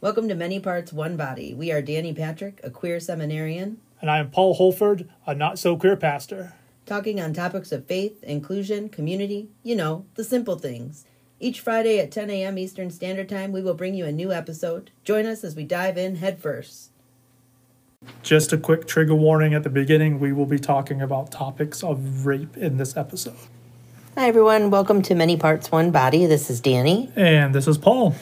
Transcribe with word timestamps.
Welcome 0.00 0.28
to 0.28 0.34
Many 0.34 0.60
Parts, 0.60 0.92
One 0.92 1.16
Body. 1.16 1.52
We 1.52 1.70
are 1.72 1.82
Danny 1.82 2.14
Patrick, 2.14 2.60
a 2.64 2.70
queer 2.70 3.00
seminarian, 3.00 3.78
And 4.00 4.10
I 4.10 4.18
am 4.18 4.30
Paul 4.30 4.54
Holford, 4.54 5.08
a 5.26 5.34
not 5.34 5.58
so 5.58 5.76
queer 5.76 5.96
pastor. 5.96 6.54
talking 6.86 7.20
on 7.20 7.32
topics 7.34 7.70
of 7.70 7.86
faith, 7.86 8.22
inclusion, 8.24 8.88
community, 8.88 9.48
you 9.62 9.76
know, 9.76 10.06
the 10.14 10.24
simple 10.24 10.56
things. 10.58 11.04
Each 11.38 11.60
Friday 11.60 11.98
at 11.98 12.10
10 12.10 12.30
a.m. 12.30 12.58
Eastern 12.58 12.90
Standard 12.90 13.28
Time, 13.28 13.52
we 13.52 13.62
will 13.62 13.74
bring 13.74 13.94
you 13.94 14.04
a 14.06 14.12
new 14.12 14.32
episode. 14.32 14.90
Join 15.04 15.26
us 15.26 15.44
as 15.44 15.54
we 15.54 15.64
dive 15.64 15.96
in 15.96 16.16
headfirst. 16.16 16.90
Just 18.22 18.52
a 18.52 18.58
quick 18.58 18.86
trigger 18.86 19.14
warning 19.14 19.52
at 19.54 19.62
the 19.62 19.70
beginning 19.70 20.18
we 20.18 20.32
will 20.32 20.46
be 20.46 20.58
talking 20.58 21.02
about 21.02 21.30
topics 21.30 21.84
of 21.84 22.24
rape 22.26 22.56
in 22.56 22.78
this 22.78 22.96
episode. 22.96 23.36
Hi, 24.16 24.28
everyone. 24.28 24.70
Welcome 24.70 25.02
to 25.02 25.14
Many 25.14 25.36
Parts, 25.36 25.70
One 25.70 25.90
Body. 25.90 26.26
This 26.26 26.48
is 26.50 26.60
Danny. 26.60 27.10
And 27.14 27.54
this 27.54 27.68
is 27.68 27.76
Paul. 27.78 28.14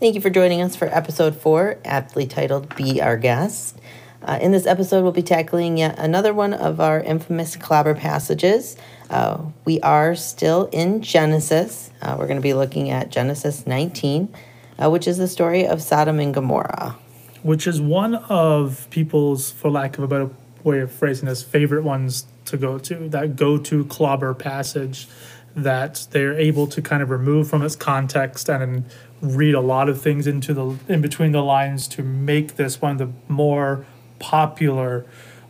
Thank 0.00 0.14
you 0.14 0.22
for 0.22 0.30
joining 0.30 0.62
us 0.62 0.74
for 0.76 0.86
episode 0.86 1.36
four, 1.36 1.76
aptly 1.84 2.26
titled 2.26 2.74
Be 2.74 3.02
Our 3.02 3.18
Guest. 3.18 3.78
Uh, 4.22 4.38
in 4.40 4.50
this 4.50 4.64
episode, 4.64 5.02
we'll 5.02 5.12
be 5.12 5.20
tackling 5.20 5.76
yet 5.76 5.98
another 5.98 6.32
one 6.32 6.54
of 6.54 6.80
our 6.80 7.00
infamous 7.00 7.54
clobber 7.54 7.94
passages. 7.94 8.78
Uh, 9.10 9.42
we 9.66 9.78
are 9.80 10.14
still 10.14 10.70
in 10.72 11.02
Genesis. 11.02 11.90
Uh, 12.00 12.16
we're 12.18 12.26
going 12.26 12.38
to 12.38 12.42
be 12.42 12.54
looking 12.54 12.88
at 12.88 13.10
Genesis 13.10 13.66
19, 13.66 14.34
uh, 14.82 14.88
which 14.88 15.06
is 15.06 15.18
the 15.18 15.28
story 15.28 15.66
of 15.66 15.82
Sodom 15.82 16.18
and 16.18 16.32
Gomorrah. 16.32 16.96
which 17.42 17.66
is 17.66 17.78
one 17.78 18.14
of 18.14 18.86
people's, 18.88 19.50
for 19.50 19.70
lack 19.70 19.98
of 19.98 20.04
a 20.04 20.08
better 20.08 20.30
way 20.64 20.80
of 20.80 20.90
phrasing 20.90 21.28
this, 21.28 21.42
favorite 21.42 21.84
ones 21.84 22.24
to 22.46 22.56
go 22.56 22.78
to. 22.78 23.06
That 23.10 23.36
go 23.36 23.58
to 23.58 23.84
clobber 23.84 24.32
passage 24.32 25.08
that 25.54 26.06
they're 26.10 26.38
able 26.38 26.66
to 26.68 26.80
kind 26.80 27.02
of 27.02 27.10
remove 27.10 27.48
from 27.48 27.62
its 27.62 27.76
context 27.76 28.48
and 28.48 28.84
read 29.20 29.54
a 29.54 29.60
lot 29.60 29.88
of 29.88 30.00
things 30.00 30.26
into 30.26 30.54
the 30.54 30.76
in 30.88 31.00
between 31.00 31.32
the 31.32 31.42
lines 31.42 31.86
to 31.88 32.02
make 32.02 32.56
this 32.56 32.80
one 32.80 32.92
of 32.92 32.98
the 32.98 33.32
more 33.32 33.84
popular 34.18 35.04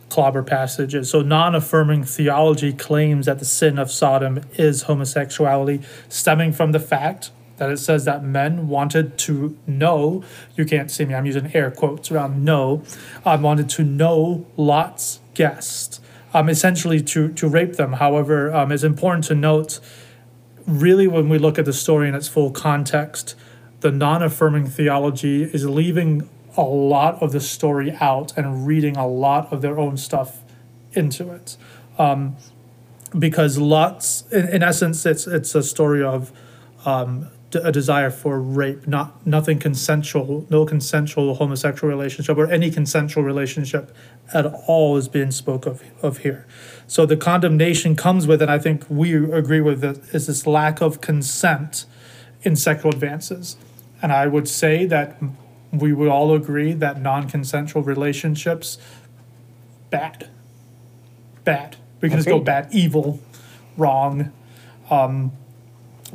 clobber 0.09 0.43
passages. 0.43 1.09
So 1.09 1.21
non-affirming 1.21 2.03
theology 2.03 2.73
claims 2.73 3.25
that 3.27 3.39
the 3.39 3.45
sin 3.45 3.79
of 3.79 3.89
Sodom 3.89 4.41
is 4.53 4.83
homosexuality, 4.83 5.81
stemming 6.09 6.51
from 6.51 6.73
the 6.73 6.79
fact 6.79 7.31
that 7.57 7.69
it 7.69 7.77
says 7.77 8.05
that 8.05 8.23
men 8.23 8.67
wanted 8.67 9.17
to 9.19 9.57
know, 9.67 10.23
you 10.55 10.65
can't 10.65 10.89
see 10.89 11.05
me, 11.05 11.13
I'm 11.13 11.25
using 11.27 11.55
air 11.55 11.71
quotes 11.71 12.11
around 12.11 12.43
know, 12.43 12.83
I 13.25 13.35
wanted 13.35 13.69
to 13.69 13.83
know 13.83 14.45
Lot's 14.57 15.19
guest, 15.33 16.00
um, 16.33 16.49
essentially 16.49 17.01
to, 17.01 17.29
to 17.33 17.47
rape 17.47 17.75
them. 17.75 17.93
However, 17.93 18.53
um, 18.53 18.71
it's 18.71 18.83
important 18.83 19.25
to 19.25 19.35
note, 19.35 19.79
really, 20.65 21.07
when 21.07 21.29
we 21.29 21.37
look 21.37 21.59
at 21.59 21.65
the 21.65 21.73
story 21.73 22.07
in 22.07 22.15
its 22.15 22.27
full 22.27 22.51
context, 22.51 23.35
the 23.81 23.91
non 23.91 24.23
affirming 24.23 24.67
theology 24.67 25.43
is 25.43 25.67
leaving 25.67 26.29
a 26.57 26.63
lot 26.63 27.21
of 27.21 27.31
the 27.31 27.39
story 27.39 27.91
out 27.99 28.37
and 28.37 28.67
reading 28.67 28.97
a 28.97 29.07
lot 29.07 29.51
of 29.51 29.61
their 29.61 29.79
own 29.79 29.97
stuff 29.97 30.41
into 30.93 31.31
it. 31.31 31.57
Um, 31.97 32.35
because 33.17 33.57
lots, 33.57 34.23
in, 34.31 34.47
in 34.49 34.63
essence, 34.63 35.05
it's 35.05 35.27
it's 35.27 35.53
a 35.55 35.63
story 35.63 36.03
of 36.03 36.31
um, 36.85 37.27
a 37.55 37.71
desire 37.71 38.09
for 38.09 38.39
rape, 38.39 38.87
not 38.87 39.25
nothing 39.25 39.59
consensual, 39.59 40.45
no 40.49 40.65
consensual 40.65 41.35
homosexual 41.35 41.89
relationship 41.89 42.37
or 42.37 42.49
any 42.49 42.71
consensual 42.71 43.23
relationship 43.23 43.95
at 44.33 44.45
all 44.45 44.97
is 44.97 45.07
being 45.07 45.31
spoke 45.31 45.65
of 45.65 45.83
of 46.01 46.19
here. 46.19 46.45
So 46.87 47.05
the 47.05 47.17
condemnation 47.17 47.95
comes 47.95 48.27
with, 48.27 48.41
and 48.41 48.51
I 48.51 48.59
think 48.59 48.85
we 48.89 49.13
agree 49.13 49.61
with 49.61 49.83
it, 49.83 49.99
is 50.13 50.27
this 50.27 50.45
lack 50.45 50.81
of 50.81 51.01
consent 51.01 51.85
in 52.43 52.55
sexual 52.55 52.91
advances. 52.91 53.57
And 54.01 54.11
I 54.11 54.27
would 54.27 54.47
say 54.47 54.85
that 54.87 55.21
we 55.71 55.93
would 55.93 56.09
all 56.09 56.33
agree 56.33 56.73
that 56.73 57.01
non-consensual 57.01 57.83
relationships 57.83 58.77
bad, 59.89 60.29
bad. 61.43 61.77
We 62.01 62.09
can 62.09 62.17
just 62.17 62.27
go 62.27 62.39
bad, 62.39 62.67
evil, 62.71 63.19
wrong. 63.77 64.31
Um, 64.89 65.31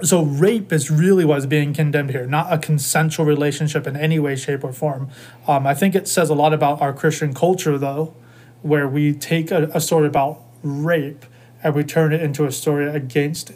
so 0.02 0.22
rape 0.22 0.72
is 0.72 0.90
really 0.90 1.24
what's 1.24 1.46
being 1.46 1.72
condemned 1.72 2.10
here, 2.10 2.26
not 2.26 2.52
a 2.52 2.58
consensual 2.58 3.24
relationship 3.24 3.86
in 3.86 3.96
any 3.96 4.18
way, 4.18 4.36
shape, 4.36 4.62
or 4.62 4.72
form. 4.72 5.08
Um, 5.46 5.66
I 5.66 5.74
think 5.74 5.94
it 5.94 6.06
says 6.06 6.28
a 6.28 6.34
lot 6.34 6.52
about 6.52 6.80
our 6.80 6.92
Christian 6.92 7.32
culture, 7.32 7.78
though, 7.78 8.14
where 8.62 8.88
we 8.88 9.14
take 9.14 9.50
a, 9.50 9.64
a 9.74 9.80
story 9.80 10.06
about 10.06 10.42
rape 10.62 11.24
and 11.62 11.74
we 11.74 11.82
turn 11.82 12.12
it 12.12 12.20
into 12.20 12.44
a 12.44 12.52
story 12.52 12.88
against 12.88 13.48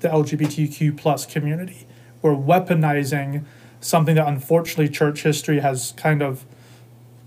the 0.00 0.08
LGBTQ 0.08 0.96
plus 0.96 1.26
community. 1.26 1.86
We're 2.22 2.34
weaponizing 2.34 3.44
something 3.80 4.16
that 4.16 4.26
unfortunately 4.26 4.88
church 4.88 5.22
history 5.22 5.60
has 5.60 5.92
kind 5.92 6.22
of 6.22 6.44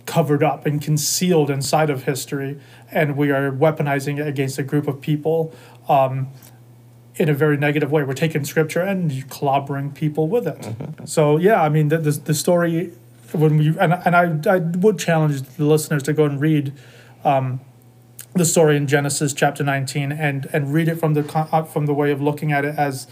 covered 0.06 0.42
up 0.44 0.66
and 0.66 0.82
concealed 0.82 1.50
inside 1.50 1.90
of 1.90 2.04
history, 2.04 2.60
and 2.92 3.16
we 3.16 3.30
are 3.30 3.52
weaponizing 3.52 4.20
it 4.20 4.28
against 4.28 4.58
a 4.58 4.64
group 4.64 4.88
of 4.88 5.02
people 5.02 5.54
um, 5.88 6.28
in 7.18 7.30
a 7.30 7.34
very 7.34 7.58
negative 7.58 7.92
way. 7.92 8.04
We're 8.04 8.14
taking 8.14 8.46
scripture 8.46 8.82
and 8.82 9.12
clobbering 9.30 9.94
people 9.94 10.28
with 10.28 10.48
it. 10.48 10.76
So 11.06 11.38
yeah, 11.38 11.62
I 11.62 11.70
mean 11.70 11.90
the 11.90 11.98
the, 11.98 12.12
the 12.12 12.34
story 12.34 12.94
when 13.34 13.58
we 13.58 13.78
and, 13.80 13.94
and 13.94 14.16
I 14.16 14.56
I 14.56 14.58
would 14.58 15.00
challenge 15.00 15.42
the 15.42 15.66
listeners 15.66 16.04
to 16.04 16.14
go 16.14 16.26
and 16.26 16.40
read. 16.40 16.74
Um, 17.24 17.62
the 18.34 18.46
story 18.46 18.78
in 18.78 18.86
Genesis 18.86 19.34
chapter 19.34 19.64
19 19.64 20.12
and 20.12 20.48
and 20.54 20.72
read 20.74 20.88
it 20.88 20.96
from 21.00 21.16
the 21.16 21.48
uh, 21.52 21.64
from 21.64 21.88
the 21.88 21.94
way 21.94 22.12
of 22.12 22.22
looking 22.22 22.52
at 22.52 22.66
it 22.66 22.76
as 22.78 23.08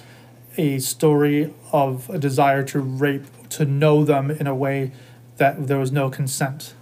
a 0.58 0.80
story 0.80 1.54
of 1.72 2.10
a 2.10 2.18
desire 2.18 2.64
to 2.64 2.80
rape 2.80 3.26
to 3.50 3.66
know 3.66 4.04
them 4.04 4.32
in 4.32 4.48
a 4.48 4.56
way 4.56 4.92
that 5.38 5.68
there 5.68 5.78
was 5.78 5.92
no 5.92 6.10
consent 6.10 6.74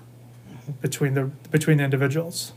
between 0.81 1.13
the 1.13 1.25
between 1.51 1.78
the 1.78 1.84
individuals. 1.84 2.53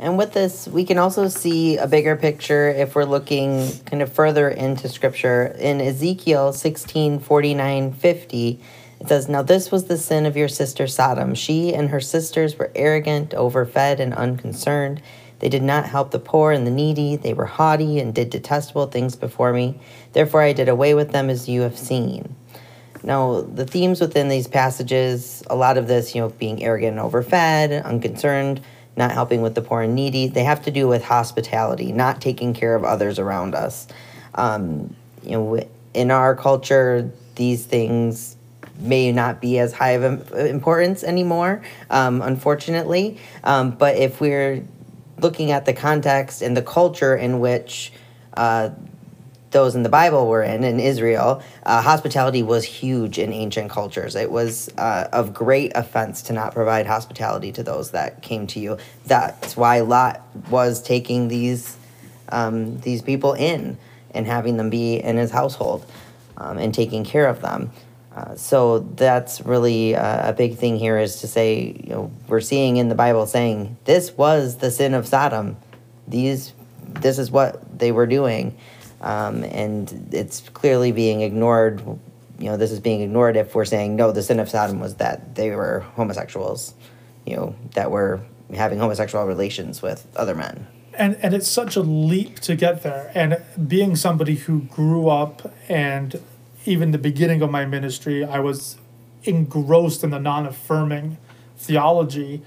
And 0.00 0.16
with 0.16 0.32
this, 0.32 0.66
we 0.66 0.86
can 0.86 0.96
also 0.96 1.28
see 1.28 1.76
a 1.76 1.86
bigger 1.86 2.16
picture 2.16 2.70
if 2.70 2.94
we're 2.94 3.04
looking 3.04 3.70
kind 3.84 4.00
of 4.00 4.10
further 4.10 4.48
into 4.48 4.88
scripture. 4.88 5.54
In 5.58 5.78
Ezekiel 5.78 6.54
16 6.54 7.20
49 7.20 7.92
50, 7.92 8.60
it 9.00 9.08
says, 9.08 9.28
Now 9.28 9.42
this 9.42 9.70
was 9.70 9.84
the 9.84 9.98
sin 9.98 10.24
of 10.24 10.38
your 10.38 10.48
sister 10.48 10.86
Sodom. 10.86 11.34
She 11.34 11.74
and 11.74 11.90
her 11.90 12.00
sisters 12.00 12.58
were 12.58 12.72
arrogant, 12.74 13.34
overfed, 13.34 14.00
and 14.00 14.14
unconcerned. 14.14 15.02
They 15.40 15.50
did 15.50 15.62
not 15.62 15.84
help 15.84 16.12
the 16.12 16.18
poor 16.18 16.50
and 16.50 16.66
the 16.66 16.70
needy. 16.70 17.16
They 17.16 17.34
were 17.34 17.44
haughty 17.44 18.00
and 18.00 18.14
did 18.14 18.30
detestable 18.30 18.86
things 18.86 19.16
before 19.16 19.52
me. 19.52 19.80
Therefore, 20.14 20.40
I 20.40 20.54
did 20.54 20.70
away 20.70 20.94
with 20.94 21.12
them 21.12 21.28
as 21.28 21.46
you 21.46 21.60
have 21.60 21.78
seen. 21.78 22.34
Now, 23.02 23.42
the 23.42 23.66
themes 23.66 24.00
within 24.00 24.28
these 24.28 24.48
passages, 24.48 25.42
a 25.48 25.56
lot 25.56 25.76
of 25.76 25.88
this, 25.88 26.14
you 26.14 26.22
know, 26.22 26.30
being 26.30 26.62
arrogant 26.62 26.98
and 26.98 27.00
overfed, 27.00 27.84
unconcerned, 27.84 28.62
not 28.96 29.12
helping 29.12 29.42
with 29.42 29.54
the 29.54 29.62
poor 29.62 29.82
and 29.82 29.94
needy, 29.94 30.26
they 30.26 30.44
have 30.44 30.62
to 30.64 30.70
do 30.70 30.88
with 30.88 31.04
hospitality, 31.04 31.92
not 31.92 32.20
taking 32.20 32.54
care 32.54 32.74
of 32.74 32.84
others 32.84 33.18
around 33.18 33.54
us. 33.54 33.86
Um, 34.34 34.94
you 35.22 35.32
know, 35.32 35.68
in 35.94 36.10
our 36.10 36.34
culture, 36.34 37.10
these 37.36 37.64
things 37.64 38.36
may 38.78 39.12
not 39.12 39.40
be 39.40 39.58
as 39.58 39.72
high 39.72 39.90
of 39.90 40.32
importance 40.32 41.04
anymore, 41.04 41.62
um, 41.90 42.22
unfortunately. 42.22 43.18
Um, 43.44 43.72
but 43.72 43.96
if 43.96 44.20
we're 44.20 44.64
looking 45.18 45.50
at 45.50 45.66
the 45.66 45.72
context 45.72 46.42
and 46.42 46.56
the 46.56 46.62
culture 46.62 47.14
in 47.14 47.40
which 47.40 47.92
uh, 48.34 48.70
those 49.50 49.74
in 49.74 49.82
the 49.82 49.88
Bible 49.88 50.28
were 50.28 50.42
in, 50.42 50.64
in 50.64 50.78
Israel, 50.78 51.42
uh, 51.64 51.82
hospitality 51.82 52.42
was 52.42 52.64
huge 52.64 53.18
in 53.18 53.32
ancient 53.32 53.70
cultures. 53.70 54.14
It 54.14 54.30
was 54.30 54.70
uh, 54.78 55.08
of 55.12 55.34
great 55.34 55.72
offense 55.74 56.22
to 56.22 56.32
not 56.32 56.54
provide 56.54 56.86
hospitality 56.86 57.52
to 57.52 57.62
those 57.62 57.90
that 57.90 58.22
came 58.22 58.46
to 58.48 58.60
you. 58.60 58.78
That's 59.06 59.56
why 59.56 59.80
Lot 59.80 60.22
was 60.50 60.82
taking 60.82 61.28
these 61.28 61.76
um, 62.28 62.78
these 62.80 63.02
people 63.02 63.32
in 63.34 63.76
and 64.12 64.26
having 64.26 64.56
them 64.56 64.70
be 64.70 64.96
in 64.96 65.16
his 65.16 65.30
household 65.30 65.84
um, 66.36 66.58
and 66.58 66.74
taking 66.74 67.04
care 67.04 67.26
of 67.26 67.40
them. 67.40 67.70
Uh, 68.14 68.34
so 68.34 68.80
that's 68.80 69.40
really 69.42 69.94
uh, 69.94 70.30
a 70.30 70.32
big 70.32 70.56
thing 70.56 70.76
here 70.76 70.98
is 70.98 71.20
to 71.20 71.28
say, 71.28 71.76
you 71.84 71.90
know, 71.90 72.12
we're 72.26 72.40
seeing 72.40 72.76
in 72.76 72.88
the 72.88 72.94
Bible 72.94 73.26
saying 73.26 73.76
this 73.84 74.16
was 74.16 74.56
the 74.56 74.70
sin 74.70 74.94
of 74.94 75.06
Sodom. 75.06 75.56
These, 76.08 76.52
this 76.88 77.18
is 77.18 77.30
what 77.30 77.78
they 77.78 77.92
were 77.92 78.06
doing, 78.06 78.56
um, 79.00 79.44
and 79.44 80.08
it's 80.12 80.48
clearly 80.50 80.92
being 80.92 81.22
ignored. 81.22 81.80
You 82.38 82.50
know, 82.50 82.56
this 82.56 82.72
is 82.72 82.80
being 82.80 83.00
ignored 83.02 83.36
if 83.36 83.54
we're 83.54 83.64
saying 83.64 83.96
no. 83.96 84.12
The 84.12 84.22
sin 84.22 84.40
of 84.40 84.48
Sodom 84.48 84.80
was 84.80 84.96
that 84.96 85.34
they 85.34 85.50
were 85.50 85.80
homosexuals, 85.96 86.74
you 87.26 87.36
know, 87.36 87.54
that 87.74 87.90
were 87.90 88.20
having 88.54 88.78
homosexual 88.78 89.24
relations 89.26 89.82
with 89.82 90.06
other 90.16 90.34
men. 90.34 90.66
and 90.94 91.16
and 91.22 91.34
it's 91.34 91.48
such 91.48 91.76
a 91.76 91.80
leap 91.80 92.40
to 92.40 92.56
get 92.56 92.82
there 92.82 93.12
and 93.14 93.40
being 93.68 93.94
somebody 93.94 94.34
who 94.34 94.62
grew 94.62 95.08
up 95.08 95.52
and 95.68 96.20
even 96.66 96.90
the 96.90 96.98
beginning 96.98 97.42
of 97.42 97.50
my 97.50 97.64
ministry 97.64 98.24
i 98.24 98.40
was 98.40 98.76
engrossed 99.22 100.02
in 100.02 100.10
the 100.10 100.18
non-affirming 100.18 101.16
theology 101.56 102.42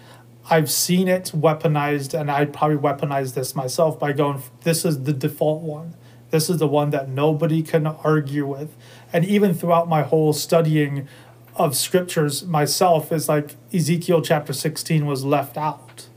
i've 0.50 0.70
seen 0.70 1.08
it 1.08 1.32
weaponized 1.34 2.14
and 2.20 2.30
i'd 2.30 2.52
probably 2.52 2.78
weaponize 2.78 3.34
this 3.34 3.56
myself 3.56 3.98
by 3.98 4.12
going 4.12 4.42
this 4.64 4.84
is 4.84 5.04
the 5.04 5.14
default 5.14 5.62
one 5.62 5.94
this 6.34 6.50
is 6.50 6.58
the 6.58 6.68
one 6.68 6.90
that 6.90 7.08
nobody 7.08 7.62
can 7.62 7.86
argue 7.86 8.48
with 8.48 8.76
and 9.14 9.24
even 9.24 9.54
throughout 9.54 9.88
my 9.88 10.02
whole 10.02 10.34
studying 10.34 11.08
of 11.56 11.76
scriptures 11.76 12.44
myself 12.44 13.12
is 13.12 13.30
like 13.30 13.56
Ezekiel 13.72 14.20
chapter 14.20 14.52
16 14.52 15.06
was 15.06 15.24
left 15.24 15.58
out. 15.58 16.08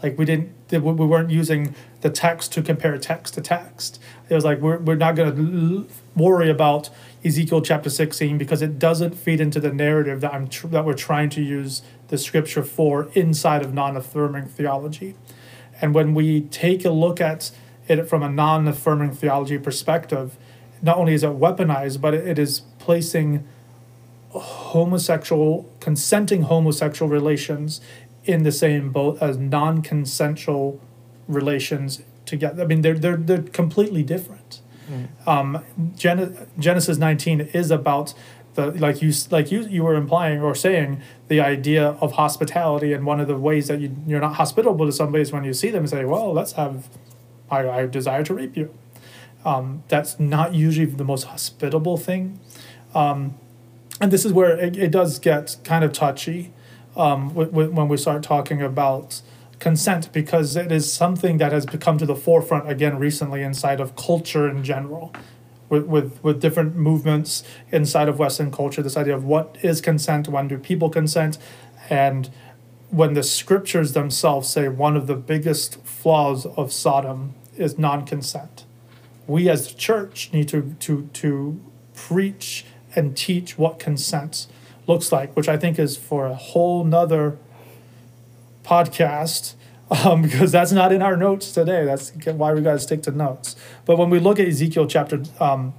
Like 0.00 0.16
we 0.16 0.24
didn't, 0.24 0.52
we 0.70 0.78
weren't 0.78 1.30
using 1.30 1.74
the 2.02 2.10
text 2.10 2.52
to 2.52 2.62
compare 2.62 2.96
text 2.98 3.34
to 3.34 3.40
text. 3.40 4.00
It 4.28 4.34
was 4.34 4.44
like, 4.44 4.60
we're, 4.60 4.78
we're 4.78 4.94
not 4.94 5.16
going 5.16 5.34
to 5.34 5.88
worry 6.14 6.48
about 6.48 6.90
Ezekiel 7.24 7.60
chapter 7.60 7.90
16 7.90 8.38
because 8.38 8.62
it 8.62 8.78
doesn't 8.78 9.16
feed 9.16 9.40
into 9.40 9.58
the 9.58 9.72
narrative 9.72 10.20
that 10.20 10.32
I'm 10.32 10.46
tr- 10.46 10.68
that 10.68 10.84
we're 10.84 10.94
trying 10.94 11.30
to 11.30 11.42
use 11.42 11.82
the 12.08 12.18
scripture 12.18 12.62
for 12.62 13.08
inside 13.14 13.62
of 13.62 13.74
non-affirming 13.74 14.46
theology. 14.46 15.16
And 15.80 15.92
when 15.92 16.14
we 16.14 16.42
take 16.42 16.84
a 16.84 16.90
look 16.90 17.20
at 17.20 17.50
it 17.88 18.04
from 18.08 18.22
a 18.22 18.28
non-affirming 18.28 19.12
theology 19.12 19.58
perspective, 19.58 20.36
not 20.82 20.96
only 20.96 21.14
is 21.14 21.22
it 21.22 21.30
weaponized, 21.30 22.00
but 22.00 22.14
it 22.14 22.38
is 22.38 22.60
placing 22.78 23.46
homosexual 24.30 25.70
consenting 25.80 26.42
homosexual 26.42 27.08
relations 27.10 27.80
in 28.24 28.42
the 28.42 28.52
same 28.52 28.90
boat 28.90 29.18
as 29.20 29.36
non-consensual 29.36 30.80
relations 31.28 32.02
together. 32.26 32.62
I 32.62 32.66
mean, 32.66 32.82
they're 32.82 32.98
they're 32.98 33.16
they're 33.16 33.42
completely 33.42 34.02
different. 34.02 34.60
Mm. 34.90 35.28
Um, 35.28 35.64
Gen- 35.96 36.36
Genesis 36.58 36.98
19 36.98 37.40
is 37.40 37.70
about 37.70 38.14
the 38.54 38.70
like 38.72 39.02
you 39.02 39.12
like 39.30 39.50
you 39.50 39.62
you 39.62 39.82
were 39.82 39.94
implying 39.94 40.40
or 40.40 40.54
saying 40.54 41.00
the 41.28 41.40
idea 41.40 41.96
of 42.00 42.12
hospitality 42.12 42.92
and 42.92 43.04
one 43.06 43.20
of 43.20 43.28
the 43.28 43.36
ways 43.36 43.68
that 43.68 43.80
you 43.80 43.96
you're 44.06 44.20
not 44.20 44.34
hospitable 44.34 44.86
to 44.86 44.92
somebody 44.92 45.22
is 45.22 45.32
when 45.32 45.44
you 45.44 45.52
see 45.52 45.70
them 45.70 45.80
and 45.80 45.90
say, 45.90 46.04
well, 46.04 46.32
let's 46.32 46.52
have 46.52 46.88
I, 47.50 47.68
I 47.68 47.86
desire 47.86 48.24
to 48.24 48.34
rape 48.34 48.56
you. 48.56 48.74
Um, 49.44 49.82
that's 49.88 50.18
not 50.18 50.54
usually 50.54 50.86
the 50.86 51.04
most 51.04 51.24
hospitable 51.24 51.96
thing. 51.96 52.40
Um, 52.94 53.34
and 54.00 54.10
this 54.12 54.24
is 54.24 54.32
where 54.32 54.58
it, 54.58 54.76
it 54.76 54.90
does 54.90 55.18
get 55.18 55.56
kind 55.64 55.84
of 55.84 55.92
touchy 55.92 56.52
um, 56.96 57.28
w- 57.28 57.50
w- 57.50 57.70
when 57.70 57.88
we 57.88 57.96
start 57.96 58.22
talking 58.22 58.62
about 58.62 59.20
consent 59.58 60.12
because 60.12 60.56
it 60.56 60.72
is 60.72 60.92
something 60.92 61.38
that 61.38 61.52
has 61.52 61.64
become 61.64 61.96
to 61.98 62.06
the 62.06 62.16
forefront 62.16 62.68
again 62.68 62.98
recently 62.98 63.42
inside 63.42 63.80
of 63.80 63.96
culture 63.96 64.48
in 64.48 64.64
general 64.64 65.12
with, 65.68 65.84
with, 65.86 66.22
with 66.22 66.40
different 66.40 66.74
movements 66.74 67.44
inside 67.70 68.08
of 68.08 68.18
western 68.18 68.50
culture 68.50 68.82
this 68.82 68.96
idea 68.96 69.14
of 69.14 69.24
what 69.24 69.56
is 69.62 69.80
consent 69.80 70.28
when 70.28 70.48
do 70.48 70.58
people 70.58 70.90
consent 70.90 71.38
and 71.88 72.30
when 72.94 73.14
the 73.14 73.22
scriptures 73.22 73.92
themselves 73.92 74.48
say 74.48 74.68
one 74.68 74.96
of 74.96 75.06
the 75.06 75.16
biggest 75.16 75.84
flaws 75.84 76.46
of 76.46 76.72
sodom 76.72 77.34
is 77.56 77.78
non-consent 77.78 78.64
we 79.26 79.48
as 79.48 79.68
the 79.68 79.74
church 79.74 80.32
need 80.32 80.48
to 80.48 80.74
to 80.80 81.08
to 81.12 81.60
preach 81.94 82.64
and 82.94 83.16
teach 83.16 83.58
what 83.58 83.78
consent 83.78 84.46
looks 84.86 85.10
like, 85.10 85.34
which 85.34 85.48
I 85.48 85.56
think 85.56 85.78
is 85.78 85.96
for 85.96 86.26
a 86.26 86.34
whole 86.34 86.84
nother 86.84 87.38
podcast 88.64 89.54
um, 90.04 90.22
because 90.22 90.52
that's 90.52 90.72
not 90.72 90.92
in 90.92 91.02
our 91.02 91.16
notes 91.16 91.52
today. 91.52 91.84
That's 91.84 92.10
why 92.24 92.52
we 92.52 92.60
got 92.60 92.72
to 92.72 92.78
stick 92.78 93.02
to 93.02 93.10
notes. 93.10 93.56
But 93.84 93.98
when 93.98 94.10
we 94.10 94.18
look 94.18 94.40
at 94.40 94.48
Ezekiel 94.48 94.86
chapter 94.86 95.22
um, 95.40 95.74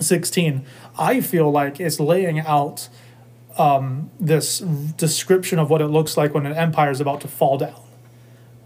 16, 0.00 0.66
I 0.98 1.20
feel 1.20 1.50
like 1.50 1.80
it's 1.80 2.00
laying 2.00 2.40
out 2.40 2.88
um, 3.58 4.10
this 4.20 4.58
description 4.58 5.58
of 5.58 5.70
what 5.70 5.80
it 5.80 5.86
looks 5.86 6.16
like 6.16 6.34
when 6.34 6.46
an 6.46 6.54
empire 6.54 6.90
is 6.90 7.00
about 7.00 7.20
to 7.22 7.28
fall 7.28 7.58
down. 7.58 7.80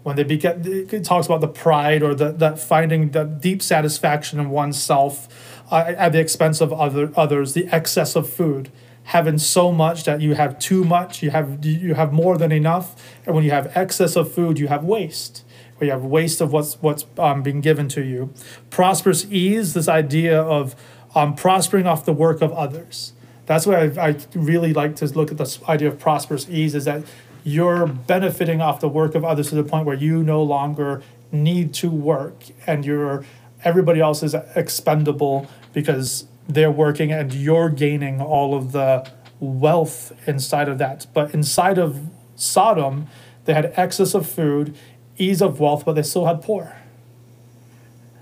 When 0.03 0.15
they 0.15 0.23
begin, 0.23 0.63
it 0.65 1.03
talks 1.03 1.27
about 1.27 1.41
the 1.41 1.47
pride 1.47 2.01
or 2.01 2.15
the, 2.15 2.31
that 2.31 2.59
finding 2.59 3.11
the 3.11 3.23
deep 3.23 3.61
satisfaction 3.61 4.39
in 4.39 4.49
oneself 4.49 5.61
uh, 5.71 5.93
at 5.97 6.11
the 6.11 6.19
expense 6.19 6.59
of 6.59 6.73
other 6.73 7.11
others, 7.15 7.53
the 7.53 7.67
excess 7.67 8.15
of 8.15 8.27
food, 8.27 8.71
having 9.03 9.37
so 9.37 9.71
much 9.71 10.03
that 10.05 10.19
you 10.19 10.33
have 10.33 10.57
too 10.57 10.83
much, 10.83 11.21
you 11.21 11.29
have 11.29 11.63
you 11.63 11.93
have 11.93 12.11
more 12.11 12.37
than 12.37 12.51
enough, 12.51 12.95
and 13.25 13.35
when 13.35 13.43
you 13.43 13.51
have 13.51 13.71
excess 13.77 14.15
of 14.15 14.33
food, 14.33 14.57
you 14.57 14.67
have 14.67 14.83
waste. 14.83 15.43
Where 15.77 15.85
you 15.85 15.91
have 15.91 16.03
waste 16.03 16.41
of 16.41 16.51
what's 16.51 16.75
what's 16.81 17.05
um, 17.17 17.43
being 17.43 17.61
given 17.61 17.87
to 17.89 18.01
you. 18.01 18.33
Prosperous 18.69 19.25
ease, 19.29 19.73
this 19.73 19.87
idea 19.87 20.41
of 20.41 20.75
um, 21.15 21.35
prospering 21.35 21.85
off 21.85 22.05
the 22.05 22.13
work 22.13 22.41
of 22.41 22.51
others. 22.53 23.13
That's 23.51 23.67
why 23.67 23.91
I, 24.01 24.15
really 24.33 24.71
like 24.73 24.95
to 24.97 25.05
look 25.07 25.29
at 25.29 25.37
this 25.37 25.61
idea 25.63 25.89
of 25.89 25.99
prosperous 25.99 26.47
ease. 26.49 26.73
Is 26.73 26.85
that 26.85 27.03
you're 27.43 27.85
benefiting 27.85 28.61
off 28.61 28.79
the 28.79 28.87
work 28.87 29.13
of 29.13 29.25
others 29.25 29.49
to 29.49 29.55
the 29.55 29.63
point 29.65 29.85
where 29.85 29.97
you 29.97 30.23
no 30.23 30.41
longer 30.41 31.03
need 31.33 31.73
to 31.73 31.89
work 31.89 32.43
and 32.65 32.85
you're 32.85 33.25
everybody 33.65 33.99
else 33.99 34.23
is 34.23 34.33
expendable 34.55 35.47
because 35.73 36.27
they're 36.47 36.71
working 36.71 37.11
and 37.11 37.33
you're 37.33 37.69
gaining 37.69 38.21
all 38.21 38.55
of 38.55 38.71
the 38.71 39.11
wealth 39.41 40.13
inside 40.25 40.69
of 40.69 40.77
that. 40.77 41.07
But 41.13 41.33
inside 41.33 41.77
of 41.77 42.07
Sodom, 42.37 43.07
they 43.43 43.53
had 43.53 43.73
excess 43.75 44.13
of 44.13 44.29
food, 44.29 44.77
ease 45.17 45.41
of 45.41 45.59
wealth, 45.59 45.83
but 45.83 45.93
they 45.93 46.03
still 46.03 46.25
had 46.25 46.41
poor. 46.41 46.77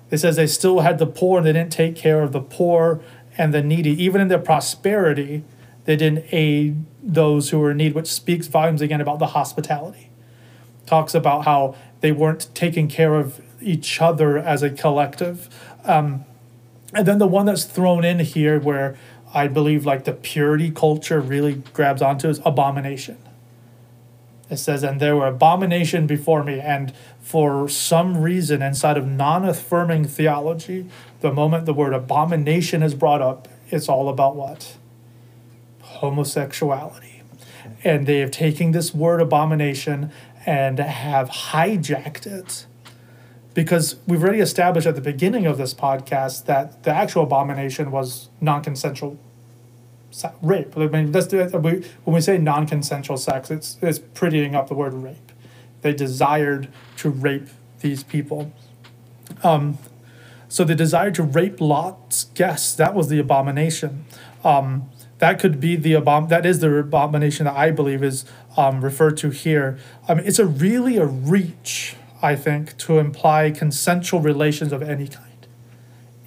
It 0.09 0.17
says 0.17 0.37
they 0.37 0.47
still 0.47 0.79
had 0.79 0.97
the 0.97 1.05
poor 1.05 1.37
and 1.37 1.45
they 1.45 1.53
didn't 1.53 1.71
take 1.71 1.95
care 1.95 2.23
of 2.23 2.31
the 2.31 2.41
poor 2.41 2.99
and 3.37 3.53
the 3.53 3.61
needy. 3.61 3.91
Even 4.03 4.21
in 4.21 4.27
their 4.27 4.39
prosperity, 4.39 5.43
they 5.85 5.95
didn't 5.95 6.25
aid 6.31 6.83
those 7.01 7.49
who 7.49 7.59
were 7.59 7.71
in 7.71 7.77
need, 7.77 7.95
which 7.95 8.07
speaks 8.07 8.47
volumes 8.47 8.81
again 8.81 9.01
about 9.01 9.19
the 9.19 9.27
hospitality. 9.27 10.09
Talks 10.85 11.13
about 11.15 11.45
how 11.45 11.75
they 12.01 12.11
weren't 12.11 12.49
taking 12.53 12.87
care 12.87 13.15
of 13.15 13.41
each 13.61 14.01
other 14.01 14.37
as 14.37 14.63
a 14.63 14.69
collective. 14.69 15.49
Um, 15.83 16.25
and 16.93 17.07
then 17.07 17.19
the 17.19 17.27
one 17.27 17.45
that's 17.45 17.65
thrown 17.65 18.03
in 18.03 18.19
here 18.19 18.59
where 18.59 18.97
I 19.33 19.47
believe 19.47 19.85
like 19.85 20.05
the 20.05 20.13
purity 20.13 20.71
culture 20.71 21.21
really 21.21 21.55
grabs 21.73 22.01
onto 22.01 22.29
is 22.29 22.41
abomination. 22.45 23.17
It 24.49 24.57
says, 24.57 24.83
and 24.83 24.99
there 24.99 25.15
were 25.15 25.27
abomination 25.27 26.07
before 26.07 26.43
me. 26.43 26.59
And 26.59 26.93
for 27.21 27.69
some 27.69 28.17
reason, 28.17 28.63
inside 28.63 28.97
of 28.97 29.07
non 29.07 29.45
affirming 29.45 30.05
theology, 30.05 30.87
the 31.21 31.31
moment 31.31 31.65
the 31.65 31.73
word 31.73 31.93
abomination 31.93 32.81
is 32.81 32.93
brought 32.93 33.21
up, 33.21 33.47
it's 33.69 33.89
all 33.89 34.09
about 34.09 34.35
what? 34.35 34.77
Homosexuality. 35.81 37.23
And 37.83 38.07
they 38.07 38.19
have 38.19 38.31
taken 38.31 38.71
this 38.71 38.93
word 38.93 39.21
abomination 39.21 40.11
and 40.45 40.79
have 40.79 41.29
hijacked 41.29 42.25
it 42.25 42.65
because 43.53 43.97
we've 44.07 44.23
already 44.23 44.39
established 44.39 44.87
at 44.87 44.95
the 44.95 45.01
beginning 45.01 45.45
of 45.45 45.57
this 45.57 45.73
podcast 45.73 46.45
that 46.45 46.83
the 46.83 46.91
actual 46.91 47.23
abomination 47.23 47.91
was 47.91 48.29
non-consensual 48.39 49.17
rape. 50.41 50.77
I 50.77 50.87
mean, 50.87 51.11
that's 51.11 51.31
when 51.31 51.83
we 52.05 52.21
say 52.21 52.37
non-consensual 52.37 53.17
sex, 53.17 53.51
it's 53.51 53.77
it's 53.81 53.99
prettying 53.99 54.55
up 54.55 54.67
the 54.67 54.73
word 54.73 54.93
rape. 54.93 55.31
They 55.81 55.93
desired 55.93 56.69
to 56.97 57.09
rape 57.09 57.47
these 57.81 58.03
people. 58.03 58.51
Um, 59.43 59.77
so 60.49 60.65
the 60.65 60.75
desire 60.75 61.11
to 61.11 61.23
rape 61.23 61.61
Lot's 61.61 62.25
guests, 62.33 62.75
that 62.75 62.93
was 62.93 63.07
the 63.07 63.19
abomination. 63.19 64.05
Um, 64.43 64.89
that 65.19 65.39
could 65.39 65.59
be 65.59 65.75
the 65.75 65.93
abom- 65.93 66.29
that 66.29 66.45
is 66.45 66.59
the 66.59 66.75
abomination 66.75 67.45
that 67.45 67.55
I 67.55 67.71
believe 67.71 68.03
is 68.03 68.25
um, 68.57 68.81
referred 68.81 69.15
to 69.17 69.29
here. 69.29 69.77
I 70.07 70.15
mean, 70.15 70.25
it's 70.25 70.39
a 70.39 70.45
really 70.45 70.97
a 70.97 71.05
reach 71.05 71.95
I 72.21 72.35
think, 72.35 72.77
to 72.77 72.99
imply 72.99 73.51
consensual 73.51 74.19
relations 74.19 74.71
of 74.71 74.81
any 74.81 75.07
kind. 75.07 75.25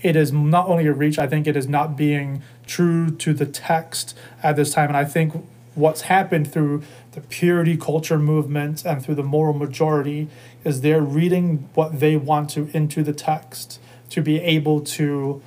It 0.01 0.17
is 0.17 0.33
not 0.33 0.69
only 0.69 0.87
a 0.87 0.93
reach, 0.93 1.19
I 1.19 1.27
think 1.27 1.47
it 1.47 1.57
is 1.57 1.69
not 1.69 1.97
being 1.97 2.43
true 2.67 3.11
to 3.11 3.33
the 3.33 3.47
text 3.47 4.17
at 4.43 4.57
this 4.57 4.73
time. 4.73 4.89
And 4.89 4.97
I 4.97 5.05
think 5.05 5.47
what's 5.75 6.03
happened 6.03 6.53
through 6.53 6.83
the 7.13 7.21
purity 7.21 7.77
culture 7.77 8.19
movement 8.19 8.85
and 8.85 9.05
through 9.05 9.15
the 9.17 9.23
moral 9.23 9.55
majority 9.55 10.29
is 10.65 10.81
they're 10.81 11.03
reading 11.03 11.69
what 11.75 12.01
they 12.01 12.17
want 12.17 12.51
to 12.51 12.71
into 12.73 13.03
the 13.03 13.13
text 13.13 13.79
to 14.13 14.21
be 14.21 14.39
able 14.41 14.83
to 14.83 15.41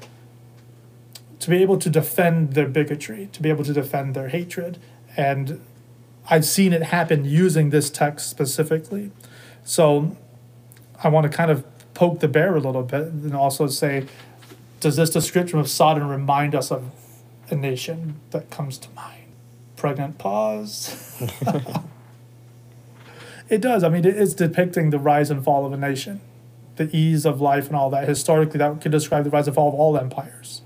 to 1.39 1.49
be 1.51 1.57
able 1.57 1.77
to 1.77 1.87
defend 1.87 2.53
their 2.53 2.67
bigotry, 2.67 3.29
to 3.31 3.43
be 3.43 3.49
able 3.49 3.63
to 3.63 3.73
defend 3.73 4.15
their 4.15 4.29
hatred. 4.29 4.79
And 5.15 5.61
I've 6.27 6.45
seen 6.45 6.73
it 6.73 6.81
happen 6.81 7.25
using 7.25 7.69
this 7.69 7.91
text 7.91 8.27
specifically. 8.27 9.11
So 9.63 10.17
I 11.03 11.09
want 11.09 11.31
to 11.31 11.37
kind 11.37 11.51
of 11.51 11.63
poke 11.93 12.21
the 12.21 12.27
bear 12.27 12.55
a 12.55 12.59
little 12.59 12.81
bit 12.81 13.03
and 13.03 13.35
also 13.35 13.67
say, 13.67 14.07
does 14.79 14.95
this 14.95 15.11
description 15.11 15.59
of 15.59 15.69
Sodom 15.69 16.07
remind 16.07 16.55
us 16.55 16.71
of 16.71 16.89
a 17.51 17.55
nation 17.55 18.19
that 18.31 18.49
comes 18.49 18.79
to 18.79 18.89
mind? 18.95 19.27
Pregnant 19.75 20.17
pause. 20.17 21.21
it 23.49 23.61
does. 23.61 23.83
I 23.83 23.89
mean, 23.89 24.05
it's 24.05 24.33
depicting 24.33 24.89
the 24.89 24.97
rise 24.97 25.29
and 25.29 25.43
fall 25.43 25.67
of 25.67 25.73
a 25.73 25.77
nation, 25.77 26.21
the 26.75 26.95
ease 26.95 27.25
of 27.25 27.41
life 27.41 27.67
and 27.67 27.75
all 27.75 27.89
that. 27.89 28.07
Historically, 28.07 28.57
that 28.57 28.81
could 28.81 28.91
describe 28.91 29.23
the 29.23 29.29
rise 29.29 29.47
and 29.47 29.55
fall 29.55 29.69
of 29.69 29.75
all 29.75 29.97
empires. 29.97 30.61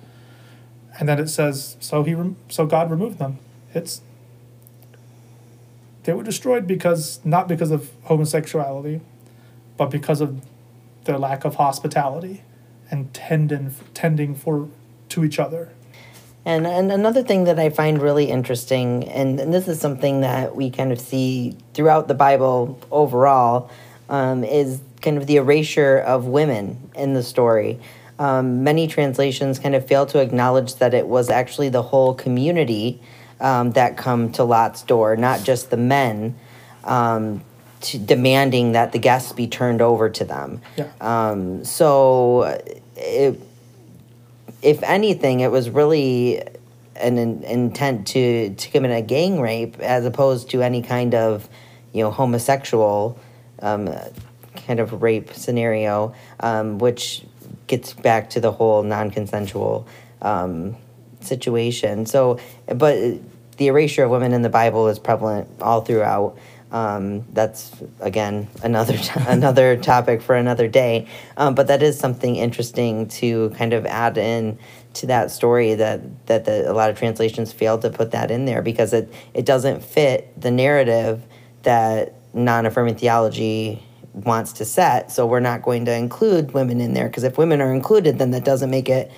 And 1.00 1.08
then 1.08 1.20
it 1.20 1.30
says, 1.30 1.78
so 1.80 2.04
he, 2.04 2.16
so 2.50 2.66
God 2.66 2.92
removed 2.92 3.20
them. 3.20 3.39
It's 3.74 4.01
they 6.04 6.13
were 6.13 6.24
destroyed 6.24 6.66
because 6.66 7.20
not 7.24 7.48
because 7.48 7.72
of 7.72 7.92
homosexuality, 8.06 9.01
but 9.78 9.92
because 9.92 10.22
of 10.22 10.42
their 11.04 11.18
lack 11.18 11.46
of 11.46 11.56
hospitality 11.56 12.44
and 12.89 13.13
tending 13.13 13.75
tending 13.94 14.34
for 14.34 14.70
to 15.10 15.24
each 15.24 15.39
other. 15.39 15.70
And, 16.46 16.66
and 16.66 16.92
another 16.92 17.22
thing 17.22 17.44
that 17.44 17.60
I 17.60 17.70
find 17.70 18.01
really 18.01 18.32
interesting, 18.32 19.04
and, 19.10 19.39
and 19.39 19.54
this 19.54 19.68
is 19.68 19.80
something 19.80 20.22
that 20.22 20.56
we 20.56 20.72
kind 20.72 20.92
of 20.92 21.00
see 21.00 21.58
throughout 21.74 22.08
the 22.08 22.13
Bible 22.13 22.80
overall, 22.89 23.70
um, 24.10 24.44
is 24.44 24.82
kind 25.01 25.18
of 25.18 25.28
the 25.28 25.38
erasure 25.38 25.98
of 25.98 26.25
women 26.25 26.89
in 26.96 27.13
the 27.13 27.24
story. 27.24 27.80
Um, 28.18 28.63
many 28.63 28.88
translations 28.88 29.60
kind 29.60 29.75
of 29.75 29.88
fail 29.88 30.06
to 30.08 30.20
acknowledge 30.20 30.75
that 30.75 30.94
it 30.94 31.08
was 31.08 31.30
actually 31.30 31.70
the 31.70 31.84
whole 31.84 32.13
community 32.13 33.00
um, 33.39 33.72
that 33.72 33.96
come 33.96 34.32
to 34.34 34.44
Lot's 34.44 34.82
door, 34.82 35.16
not 35.16 35.44
just 35.44 35.70
the 35.70 35.78
men, 35.78 36.36
um, 36.84 37.42
to 37.82 37.98
demanding 37.98 38.74
that 38.74 38.92
the 38.92 39.00
guests 39.00 39.32
be 39.32 39.48
turned 39.48 39.82
over 39.82 40.10
to 40.10 40.25
them. 40.25 40.62
Yeah. 40.75 40.89
Um, 41.00 41.63
so, 41.63 42.62
it, 42.98 43.39
if 44.62 44.84
anything, 44.84 45.39
it 45.39 45.51
was 45.51 45.70
really 45.70 46.44
an 46.98 47.18
in, 47.18 47.44
intent 47.44 48.08
to 48.08 48.54
to 48.54 48.70
commit 48.72 48.92
a 48.92 49.01
gang 49.01 49.39
rape 49.39 49.80
as 49.80 50.04
opposed 50.04 50.50
to 50.50 50.62
any 50.62 50.82
kind 50.82 51.16
of, 51.16 51.48
you 51.94 52.04
know, 52.04 52.12
homosexual 52.12 53.18
um, 53.62 53.89
kind 54.68 54.80
of 54.80 55.01
rape 55.01 55.34
scenario, 55.34 56.13
um, 56.39 56.78
which 56.80 57.24
gets 57.68 57.94
back 57.94 58.30
to 58.32 58.39
the 58.39 58.51
whole 58.51 58.84
non-consensual 58.84 59.88
um, 60.22 60.75
situation. 61.22 62.06
So, 62.06 62.39
but 62.68 63.20
the 63.58 63.68
erasure 63.68 64.04
of 64.04 64.12
women 64.12 64.34
in 64.34 64.42
the 64.42 64.50
Bible 64.50 64.88
is 64.88 65.00
prevalent 65.00 65.48
all 65.62 65.82
throughout. 65.82 66.38
Um, 66.72 67.25
that's 67.34 67.72
again 68.00 68.48
another 68.62 68.96
t- 68.96 69.12
another 69.28 69.75
topic 69.75 70.22
for 70.22 70.36
another 70.36 70.68
day. 70.68 71.08
Um, 71.36 71.56
but 71.56 71.68
that 71.68 71.82
is 71.82 71.98
something 71.98 72.36
interesting 72.36 73.08
to 73.10 73.50
kind 73.51 73.74
of 73.74 73.86
add 73.88 74.18
in 74.18 74.60
to 74.94 75.08
that 75.08 75.32
story 75.32 75.75
that 75.75 76.28
that 76.28 76.46
the, 76.46 76.70
a 76.70 76.74
lot 76.74 76.89
of 76.89 76.98
translations 76.98 77.51
fail 77.51 77.78
to 77.80 77.89
put 77.89 78.12
that 78.12 78.30
in 78.30 78.46
there 78.46 78.62
because 78.62 78.94
it 78.94 79.12
it 79.34 79.46
doesn't 79.46 79.84
fit 79.84 80.39
the 80.39 80.51
narrative 80.51 81.24
that 81.63 82.19
non-affirming 82.33 82.95
theology 82.95 83.83
wants 84.13 84.53
to 84.53 84.65
set. 84.65 85.12
So 85.12 85.25
we're 85.25 85.39
not 85.39 85.62
going 85.62 85.86
to 85.86 85.93
include 85.93 86.53
women 86.53 86.81
in 86.81 86.93
there 86.93 87.07
because 87.07 87.24
if 87.24 87.38
women 87.38 87.62
are 87.62 87.74
included, 87.74 88.19
then 88.19 88.31
that 88.31 88.43
doesn't 88.43 88.69
make 88.69 88.89
it. 88.89 89.12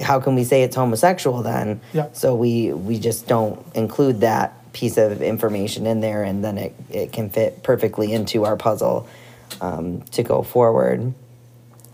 How 0.00 0.20
can 0.20 0.34
we 0.34 0.44
say 0.44 0.62
it's 0.62 0.76
homosexual 0.76 1.42
then? 1.42 1.80
Yeah. 1.92 2.08
So 2.12 2.34
we 2.34 2.72
we 2.72 2.98
just 2.98 3.28
don't 3.28 3.64
include 3.74 4.20
that 4.20 4.72
piece 4.72 4.96
of 4.96 5.22
information 5.22 5.86
in 5.86 6.00
there, 6.00 6.24
and 6.24 6.42
then 6.44 6.58
it 6.58 6.74
it 6.90 7.12
can 7.12 7.30
fit 7.30 7.62
perfectly 7.62 8.12
into 8.12 8.44
our 8.44 8.56
puzzle 8.56 9.08
um, 9.60 10.02
to 10.12 10.22
go 10.22 10.42
forward. 10.42 11.14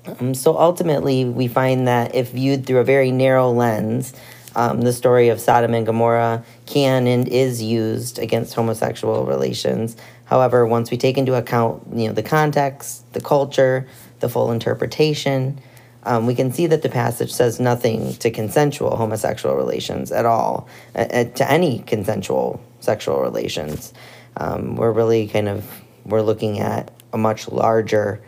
Um, 0.06 0.34
so 0.34 0.58
ultimately, 0.58 1.26
we 1.26 1.46
find 1.46 1.86
that 1.88 2.14
if 2.14 2.30
viewed 2.30 2.66
through 2.66 2.78
a 2.78 2.84
very 2.84 3.10
narrow 3.10 3.50
lens, 3.50 4.14
um, 4.57 4.83
the 4.83 4.92
story 4.92 5.28
of 5.28 5.40
Sodom 5.40 5.75
and 5.75 5.87
Gomorrah 5.87 6.45
can 6.66 7.07
and 7.07 7.28
is 7.28 7.62
used 7.62 8.19
against 8.19 8.54
homosexual 8.54 9.25
relations. 9.25 9.97
However, 10.25 10.66
once 10.66 10.90
we 10.90 10.97
take 10.97 11.19
into 11.19 11.35
account, 11.35 11.83
you 11.95 12.09
know, 12.09 12.12
the 12.12 12.23
context, 12.23 13.12
the 13.12 13.21
culture, 13.21 13.87
the 14.21 14.28
full 14.28 14.52
interpretation, 14.52 15.61
um, 16.04 16.26
we 16.26 16.35
can 16.35 16.52
see 16.52 16.66
that 16.66 16.83
the 16.83 16.88
passage 16.88 17.33
says 17.33 17.61
nothing 17.61 18.14
to 18.14 18.30
consensual 18.30 18.97
homosexual 18.97 19.54
relations 19.54 20.11
at 20.11 20.25
all, 20.25 20.69
uh, 20.95 21.00
uh, 21.00 21.25
to 21.25 21.50
any 21.50 21.80
consensual 21.80 22.61
sexual 22.80 23.21
relations. 23.21 23.92
Um, 24.37 24.76
we're 24.76 24.92
really 24.92 25.28
kind 25.28 25.49
of 25.49 25.66
we're 26.04 26.23
looking 26.23 26.61
at 26.61 26.90
a 27.12 27.19
much 27.19 27.49
larger 27.49 28.23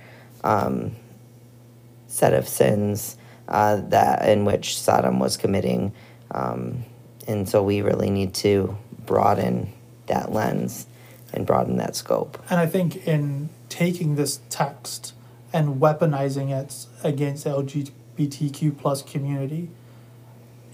um, 0.45 0.95
set 2.07 2.35
of 2.35 2.47
sins 2.47 3.17
uh, 3.49 3.77
that 3.77 4.29
in 4.29 4.45
which 4.45 4.79
Sodom 4.79 5.19
was 5.19 5.37
committing, 5.37 5.93
um, 6.33 6.85
and 7.27 7.49
so 7.49 7.63
we 7.63 7.83
really 7.83 8.11
need 8.11 8.35
to 8.35 8.77
broaden 9.07 9.73
that 10.07 10.33
lens 10.33 10.87
and 11.33 11.47
broaden 11.47 11.77
that 11.77 11.97
scope. 11.97 12.43
And 12.51 12.59
I 12.59 12.67
think 12.67 13.07
in 13.07 13.51
taking 13.69 14.17
this 14.17 14.41
text 14.51 15.15
and 15.53 15.81
weaponizing 15.81 16.51
it 16.51 16.87
against 17.05 17.45
the 17.45 17.51
LGBTQ 17.51 18.77
plus 18.77 19.03
community, 19.03 19.71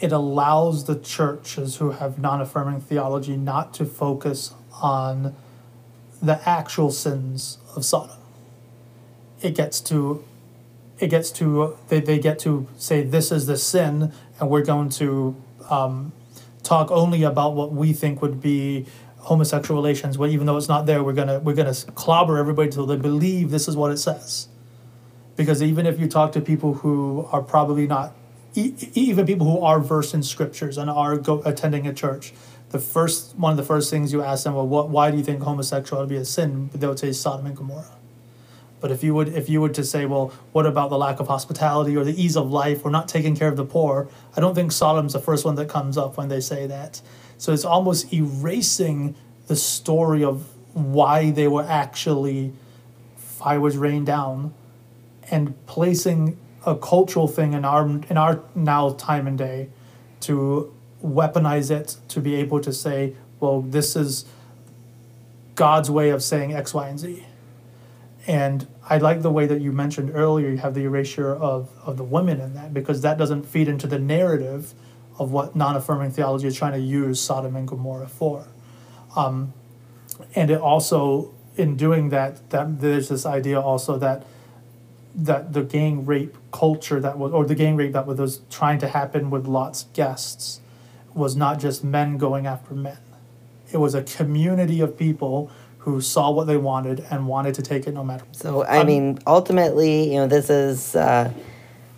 it 0.00 0.12
allows 0.12 0.85
the 0.85 0.97
churches 0.97 1.77
who 1.77 1.91
have 1.93 2.19
non-affirming 2.19 2.81
theology 2.81 3.37
not 3.37 3.75
to 3.75 3.85
focus 3.85 4.55
on 4.81 5.35
the 6.23 6.49
actual 6.49 6.91
sins 6.91 7.59
of 7.75 7.85
Sodom. 7.85 8.17
It 9.43 9.55
gets 9.55 9.81
to 9.83 10.25
it 10.99 11.09
gets 11.09 11.31
to 11.31 11.77
they, 11.88 12.00
they 12.00 12.19
get 12.19 12.41
to 12.41 12.67
say 12.77 13.03
this 13.03 13.31
is 13.31 13.47
the 13.47 13.57
sin 13.57 14.12
and 14.41 14.50
we're 14.50 14.65
going 14.65 14.88
to 14.88 15.37
um, 15.70 16.12
talk 16.62 16.90
only 16.90 17.22
about 17.22 17.54
what 17.54 17.72
we 17.72 17.92
think 17.92 18.20
would 18.22 18.40
be 18.40 18.87
homosexual 19.18 19.80
relations 19.80 20.16
well 20.16 20.30
even 20.30 20.46
though 20.46 20.56
it's 20.56 20.68
not 20.68 20.87
there 20.87 21.02
we're 21.02 21.12
gonna 21.12 21.38
we're 21.40 21.54
gonna 21.54 21.75
clobber 21.94 22.38
everybody 22.38 22.70
till 22.70 22.87
they 22.87 22.96
believe 22.96 23.50
this 23.50 23.68
is 23.68 23.76
what 23.76 23.90
it 23.90 23.98
says. 23.98 24.48
Because 25.37 25.62
even 25.62 25.87
if 25.87 26.00
you 26.00 26.08
talk 26.08 26.32
to 26.32 26.40
people 26.40 26.75
who 26.75 27.28
are 27.30 27.42
probably 27.42 27.87
not 27.87 28.14
e- 28.54 28.75
even 28.94 29.26
people 29.26 29.46
who 29.50 29.60
are 29.64 29.80
versed 29.80 30.14
in 30.14 30.22
scriptures 30.22 30.76
and 30.78 30.90
are 30.90 31.16
go, 31.16 31.42
attending 31.44 31.87
a 31.87 31.94
church 31.94 32.32
the 32.70 32.78
first 32.78 33.37
one 33.37 33.52
of 33.52 33.56
the 33.56 33.62
first 33.62 33.90
things 33.90 34.12
you 34.12 34.22
ask 34.22 34.44
them 34.44 34.54
well 34.54 34.66
what 34.66 34.88
why 34.88 35.10
do 35.10 35.16
you 35.16 35.25
think 35.25 35.42
homosexuality 35.42 36.16
is 36.16 36.28
a 36.28 36.32
sin? 36.32 36.70
They 36.75 36.87
would 36.87 36.98
say 36.98 37.12
sodom 37.12 37.46
and 37.46 37.56
gomorrah 37.56 37.98
but 38.80 38.90
if 38.90 39.02
you 39.02 39.14
would 39.14 39.28
if 39.28 39.49
you 39.49 39.61
were 39.61 39.68
to 39.70 39.85
say, 39.85 40.06
well, 40.06 40.32
what 40.52 40.66
about 40.66 40.90
the 40.90 40.99
lack 40.99 41.20
of 41.20 41.28
hospitality 41.28 41.97
or 41.97 42.04
the 42.04 42.20
ease 42.20 42.37
of 42.37 42.50
life 42.50 42.85
or 42.85 42.90
not 42.90 43.08
taking 43.08 43.37
care 43.37 43.49
of 43.49 43.56
the 43.56 43.64
poor? 43.64 44.08
I 44.37 44.40
don't 44.40 44.54
think 44.54 44.73
Sodom's 44.73 45.12
the 45.12 45.20
first 45.20 45.44
one 45.44 45.56
that 45.56 45.68
comes 45.68 45.99
up 45.99 46.16
when 46.16 46.28
they 46.28 46.40
say 46.40 46.66
that. 46.66 47.00
So 47.38 47.52
it's 47.52 47.64
almost 47.64 48.12
erasing 48.12 49.14
the 49.47 49.56
story 49.56 50.25
of 50.25 50.47
why 50.75 51.30
they 51.30 51.49
were 51.49 51.64
actually 51.64 52.52
fire 53.16 53.61
was 53.61 53.76
rained 53.76 54.06
down 54.06 54.52
and 55.30 55.54
placing 55.66 56.37
a 56.66 56.76
cultural 56.76 57.28
thing 57.28 57.52
in 57.52 57.64
our 57.64 57.87
in 57.87 58.16
our 58.16 58.42
now 58.54 58.90
time 58.90 59.26
and 59.26 59.38
day 59.38 59.68
to 60.20 60.75
weaponize 61.04 61.70
it 61.70 61.97
to 62.08 62.20
be 62.20 62.35
able 62.35 62.61
to 62.61 62.73
say, 62.73 63.14
well, 63.40 63.61
this 63.61 63.94
is 63.94 64.25
God's 65.54 65.90
way 65.90 66.11
of 66.11 66.23
saying 66.23 66.52
X, 66.52 66.75
Y, 66.75 66.88
and 66.88 66.99
Z. 66.99 67.25
And 68.28 68.66
I 68.87 68.99
like 68.99 69.23
the 69.23 69.30
way 69.30 69.47
that 69.47 69.62
you 69.62 69.73
mentioned 69.73 70.12
earlier, 70.14 70.50
you 70.50 70.58
have 70.58 70.75
the 70.75 70.85
erasure 70.85 71.35
of, 71.35 71.70
of 71.82 71.97
the 71.97 72.04
women 72.04 72.40
in 72.40 72.52
that 72.54 72.75
because 72.75 73.00
that 73.00 73.16
doesn't 73.16 73.44
feed 73.44 73.68
into 73.68 73.87
the 73.87 73.99
narrative 73.99 74.75
of 75.18 75.32
what 75.32 75.56
non 75.56 75.75
affirming 75.75 76.11
theology 76.11 76.47
is 76.47 76.54
trying 76.54 76.75
to 76.75 76.78
use 76.78 77.18
Sodom 77.18 77.56
and 77.56 77.66
Gomorrah 77.66 78.06
for. 78.06 78.47
Um, 79.16 79.54
and 80.35 80.50
it 80.50 80.61
also, 80.61 81.35
in 81.56 81.76
doing 81.76 82.11
that, 82.11 82.50
that 82.50 82.82
there's 82.82 83.08
this 83.08 83.25
idea 83.25 83.58
also 83.58 83.99
that 83.99 84.25
that 85.14 85.52
the 85.52 85.62
gang 85.62 86.06
rape 86.06 86.37
culture 86.52 87.00
that 87.00 87.18
was, 87.18 87.32
or 87.32 87.44
the 87.44 87.54
gang 87.54 87.75
rape 87.76 87.92
that 87.92 88.06
was 88.06 88.42
trying 88.50 88.78
to 88.78 88.87
happen 88.87 89.30
with 89.30 89.47
Lot's 89.47 89.85
guests, 89.94 90.61
was 91.14 91.35
not 91.35 91.58
just 91.58 91.82
men 91.82 92.18
going 92.18 92.47
after 92.47 92.75
men. 92.75 92.99
It 93.73 93.78
was 93.78 93.94
a 93.94 94.02
community 94.02 94.80
of 94.80 94.97
people 94.97 95.50
who 95.88 96.00
saw 96.00 96.30
what 96.30 96.47
they 96.47 96.57
wanted 96.57 97.04
and 97.11 97.26
wanted 97.26 97.54
to 97.54 97.62
take 97.62 97.87
it 97.87 97.95
no 97.95 98.04
matter. 98.04 98.25
So 98.33 98.64
I 98.64 98.85
mean, 98.85 99.18
ultimately, 99.26 100.12
you 100.12 100.16
know, 100.16 100.26
this 100.26 100.50
is 100.50 100.95
uh, 100.95 101.33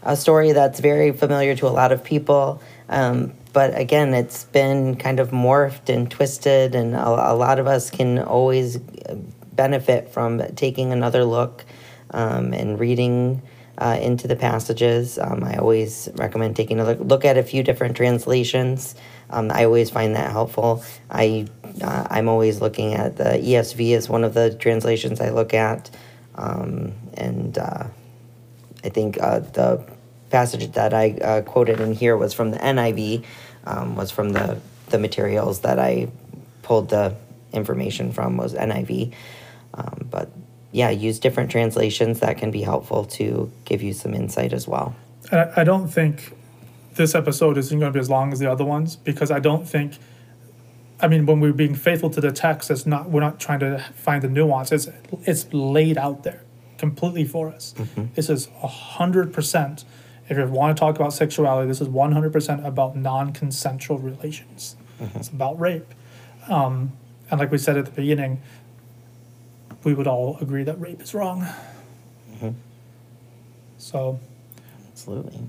a 0.03 0.17
story 0.17 0.53
that's 0.53 0.81
very 0.81 1.13
familiar 1.13 1.55
to 1.57 1.67
a 1.67 1.71
lot 1.71 1.93
of 1.93 2.03
people. 2.05 2.63
Um, 2.89 3.35
but 3.53 3.77
again, 3.77 4.15
it's 4.15 4.45
been 4.45 4.97
kind 4.97 5.19
of 5.19 5.31
morphed 5.31 5.89
and 5.89 6.11
twisted, 6.11 6.75
and 6.75 6.95
a, 6.95 7.33
a 7.33 7.35
lot 7.35 7.59
of 7.59 7.67
us 7.67 7.91
can 7.91 8.19
always 8.19 8.79
benefit 9.53 10.13
from 10.13 10.41
taking 10.55 10.93
another 10.93 11.25
look 11.25 11.65
um, 12.13 12.53
and 12.53 12.79
reading 12.79 13.43
uh, 13.79 13.99
into 14.01 14.29
the 14.29 14.37
passages. 14.37 15.19
Um, 15.19 15.43
I 15.43 15.57
always 15.57 16.09
recommend 16.15 16.55
taking 16.55 16.79
a 16.81 16.85
look, 16.85 17.01
look 17.01 17.25
at 17.25 17.37
a 17.37 17.43
few 17.43 17.63
different 17.63 17.97
translations. 17.97 18.95
Um, 19.31 19.51
I 19.51 19.65
always 19.65 19.91
find 19.91 20.15
that 20.17 20.31
helpful. 20.31 20.85
I 21.11 21.47
uh, 21.83 22.07
I'm 22.11 22.29
always 22.29 22.61
looking 22.61 22.95
at 22.95 23.17
the 23.17 23.25
ESV 23.25 23.97
as 23.97 24.09
one 24.09 24.25
of 24.25 24.35
the 24.35 24.55
translations 24.55 25.21
I 25.21 25.31
look 25.31 25.55
at, 25.55 25.91
um, 26.35 26.93
and 27.15 27.57
uh, 27.59 27.85
I 28.85 28.89
think 28.89 29.21
uh, 29.21 29.41
the 29.41 29.85
passage 30.31 30.73
that 30.73 30.95
I 30.95 31.11
uh, 31.23 31.43
quoted 31.43 31.81
in 31.81 31.93
here 31.93 32.17
was 32.17 32.33
from 32.33 32.51
the 32.51 32.59
NIV, 32.59 33.25
um, 33.65 33.97
was 33.97 34.11
from 34.11 34.31
the 34.31 34.61
the 34.89 34.99
materials 34.99 35.61
that 35.61 35.79
I 35.79 36.09
pulled 36.63 36.89
the 36.89 37.15
information 37.53 38.13
from 38.13 38.37
was 38.37 38.55
NIV, 38.55 39.13
um, 39.75 40.09
but 40.11 40.31
yeah, 40.73 40.91
use 40.91 41.19
different 41.19 41.51
translations 41.51 42.21
that 42.21 42.39
can 42.39 42.51
be 42.51 42.63
helpful 42.63 43.05
to 43.05 43.51
give 43.65 43.83
you 43.83 43.93
some 43.93 44.15
insight 44.15 44.53
as 44.53 44.69
well. 44.69 44.95
I, 45.33 45.65
don't 45.65 45.89
think 45.89 46.33
this 46.95 47.15
episode 47.15 47.57
isn't 47.59 47.79
going 47.79 47.93
to 47.93 47.97
be 47.97 48.01
as 48.01 48.11
long 48.11 48.33
as 48.33 48.39
the 48.39 48.51
other 48.51 48.65
ones 48.65 48.97
because 48.97 49.31
I 49.31 49.39
don't 49.39 49.69
think. 49.69 49.99
I 51.03 51.09
mean, 51.09 51.27
when 51.27 51.41
we're 51.41 51.53
being 51.53 51.75
faithful 51.75 52.11
to 52.11 52.21
the 52.21 52.33
text, 52.33 52.71
it's 52.71 52.87
not. 52.87 53.11
We're 53.11 53.21
not 53.21 53.41
trying 53.41 53.61
to 53.61 53.79
find 53.95 54.23
the 54.23 54.29
nuance. 54.29 54.73
It's 54.73 54.89
it's 55.25 55.47
laid 55.53 55.97
out 55.99 56.23
there 56.25 56.43
completely 56.79 57.25
for 57.25 57.49
us. 57.49 57.75
Mm-hmm. 57.77 58.07
This 58.15 58.29
is 58.29 58.49
hundred 58.63 59.33
percent 59.33 59.85
If 60.31 60.39
you 60.39 60.47
want 60.47 60.77
to 60.77 60.81
talk 60.81 60.95
about 60.95 61.13
sexuality, 61.13 61.67
this 61.67 61.81
is 61.81 61.89
100% 61.89 62.65
about 62.65 62.97
non 62.97 63.33
consensual 63.33 63.99
relations. 63.99 64.77
It's 65.17 65.29
about 65.29 65.59
rape. 65.59 65.93
Um, 66.49 66.93
and 67.31 67.41
like 67.41 67.51
we 67.51 67.59
said 67.59 67.77
at 67.77 67.87
the 67.87 67.91
beginning, 67.91 68.41
we 69.83 69.93
would 69.93 70.07
all 70.07 70.39
agree 70.41 70.63
that 70.63 70.81
rape 70.81 71.03
is 71.03 71.15
wrong. 71.15 71.47
So, 73.79 74.21
Absolutely. 74.93 75.41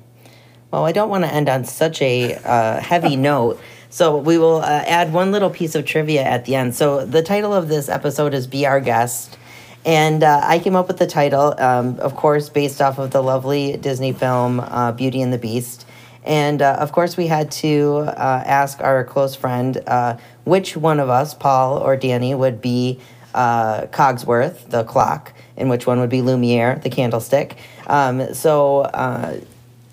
Well, 0.72 0.86
I 0.86 0.94
don't 0.94 1.10
want 1.10 1.26
to 1.26 1.34
end 1.34 1.50
on 1.50 1.66
such 1.66 2.02
a 2.02 2.36
uh, 2.36 2.80
heavy 2.80 3.16
note. 3.30 3.60
So 3.92 4.18
we 4.18 4.38
will 4.38 4.62
uh, 4.62 4.84
add 4.88 5.12
one 5.12 5.34
little 5.34 5.50
piece 5.50 5.76
of 5.76 5.86
trivia 5.86 6.24
at 6.24 6.46
the 6.46 6.56
end. 6.56 6.74
So 6.76 7.06
the 7.06 7.22
title 7.22 7.54
of 7.54 7.68
this 7.68 7.90
episode 7.90 8.34
is 8.34 8.48
"Be 8.48 8.66
Our 8.66 8.80
Guest," 8.80 9.38
and 9.86 10.24
uh, 10.24 10.40
I 10.42 10.60
came 10.60 10.78
up 10.78 10.88
with 10.88 10.98
the 10.98 11.06
title, 11.06 11.54
um, 11.60 12.00
of 12.00 12.16
course, 12.16 12.48
based 12.48 12.82
off 12.82 13.00
of 13.00 13.12
the 13.12 13.22
lovely 13.22 13.76
Disney 13.76 14.14
film 14.14 14.62
uh, 14.62 14.94
"Beauty 14.94 15.22
and 15.22 15.34
the 15.34 15.38
Beast." 15.38 15.86
And 16.24 16.62
uh, 16.62 16.78
of 16.80 16.94
course, 16.94 17.18
we 17.18 17.28
had 17.28 17.52
to 17.64 18.06
uh, 18.08 18.44
ask 18.46 18.80
our 18.80 19.04
close 19.04 19.36
friend 19.36 19.78
uh, 19.86 20.18
which 20.46 20.78
one 20.78 21.02
of 21.02 21.10
us, 21.10 21.34
Paul 21.34 21.80
or 21.80 21.98
Danny, 21.98 22.34
would 22.34 22.62
be 22.62 23.02
Cogsworth, 23.34 24.70
the 24.70 24.86
clock, 24.86 25.34
and 25.58 25.70
which 25.70 25.86
one 25.86 26.00
would 26.00 26.10
be 26.10 26.22
Lumiere, 26.22 26.80
the 26.82 26.90
candlestick. 26.90 27.58
Um, 27.88 28.34
so 28.34 28.84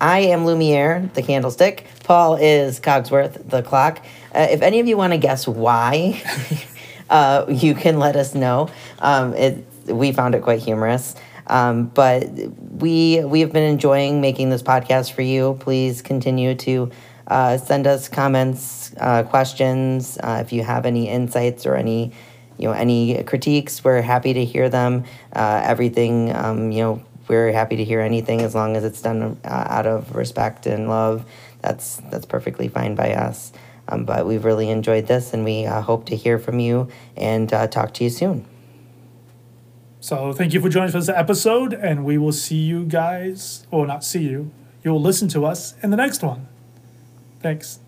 I 0.01 0.19
am 0.19 0.45
Lumiere, 0.45 1.09
the 1.13 1.21
candlestick. 1.21 1.85
Paul 2.03 2.35
is 2.35 2.79
Cogsworth, 2.79 3.49
the 3.49 3.61
clock. 3.61 4.03
Uh, 4.33 4.47
if 4.49 4.61
any 4.61 4.79
of 4.79 4.87
you 4.87 4.95
want 4.95 5.11
to 5.11 5.17
guess 5.17 5.47
why, 5.47 6.21
uh, 7.09 7.45
you 7.49 7.75
can 7.75 7.99
let 7.99 8.15
us 8.15 8.33
know. 8.33 8.69
Um, 8.99 9.33
it, 9.33 9.65
we 9.87 10.11
found 10.11 10.35
it 10.35 10.41
quite 10.41 10.61
humorous. 10.61 11.15
Um, 11.47 11.87
but 11.87 12.29
we 12.79 13.23
we 13.25 13.41
have 13.41 13.51
been 13.51 13.63
enjoying 13.63 14.21
making 14.21 14.51
this 14.51 14.61
podcast 14.61 15.11
for 15.11 15.23
you. 15.23 15.57
Please 15.59 16.01
continue 16.01 16.53
to 16.55 16.91
uh, 17.27 17.57
send 17.57 17.87
us 17.87 18.07
comments, 18.07 18.93
uh, 18.97 19.23
questions. 19.23 20.17
Uh, 20.21 20.43
if 20.45 20.53
you 20.53 20.63
have 20.63 20.85
any 20.85 21.09
insights 21.09 21.65
or 21.65 21.75
any 21.75 22.13
you 22.57 22.67
know 22.67 22.73
any 22.73 23.23
critiques, 23.23 23.83
we're 23.83 24.01
happy 24.01 24.33
to 24.33 24.45
hear 24.45 24.69
them. 24.69 25.05
Uh, 25.33 25.61
everything 25.63 26.35
um, 26.35 26.71
you 26.71 26.83
know, 26.83 27.03
we're 27.29 27.51
happy 27.51 27.77
to 27.77 27.85
hear 27.85 28.01
anything 28.01 28.41
as 28.41 28.55
long 28.55 28.75
as 28.75 28.83
it's 28.83 29.01
done 29.01 29.39
uh, 29.45 29.47
out 29.69 29.85
of 29.85 30.15
respect 30.15 30.65
and 30.65 30.89
love. 30.89 31.25
That's 31.61 31.97
that's 32.09 32.25
perfectly 32.25 32.67
fine 32.67 32.95
by 32.95 33.13
us. 33.13 33.53
Um, 33.87 34.05
but 34.05 34.25
we've 34.25 34.45
really 34.45 34.69
enjoyed 34.69 35.07
this, 35.07 35.33
and 35.33 35.43
we 35.43 35.65
uh, 35.65 35.81
hope 35.81 36.05
to 36.07 36.15
hear 36.15 36.37
from 36.37 36.59
you 36.59 36.89
and 37.17 37.51
uh, 37.51 37.67
talk 37.67 37.93
to 37.95 38.03
you 38.03 38.09
soon. 38.09 38.45
so 39.99 40.31
thank 40.31 40.53
you 40.53 40.61
for 40.61 40.69
joining 40.69 40.87
us 40.87 40.93
for 40.93 40.99
this 40.99 41.09
episode, 41.09 41.73
and 41.73 42.05
we 42.05 42.17
will 42.17 42.31
see 42.31 42.57
you 42.57 42.85
guys, 42.85 43.65
or 43.71 43.87
not 43.87 44.03
see 44.03 44.23
you, 44.23 44.51
you'll 44.83 45.01
listen 45.01 45.27
to 45.29 45.45
us 45.45 45.73
in 45.81 45.89
the 45.89 45.97
next 45.97 46.21
one. 46.21 46.47
Thanks. 47.41 47.79